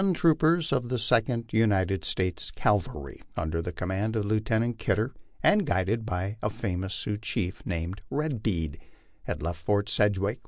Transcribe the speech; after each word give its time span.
71 0.01 0.13
troopers 0.15 0.71
of 0.71 0.89
the 0.89 0.97
Second 0.97 1.53
United 1.53 2.03
States 2.03 2.49
Cavalry, 2.49 3.21
under 3.37 3.61
command 3.61 4.15
of 4.15 4.25
Lieutenant 4.25 4.79
Kid 4.79 4.95
der 4.95 5.13
and 5.43 5.63
guided 5.63 6.07
by 6.07 6.37
a 6.41 6.49
famous 6.49 6.95
Sioux 6.95 7.17
chief 7.17 7.61
Red 8.09 8.41
Bead, 8.41 8.79
had 9.25 9.43
left 9.43 9.63
Fort 9.63 9.89
Sedgwic. 9.89 10.39